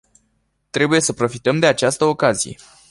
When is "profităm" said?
1.13-1.59